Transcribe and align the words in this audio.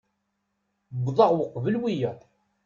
Wwḍeɣ 1.01 1.31
uqbel 1.43 1.75
wiyaḍ. 1.81 2.19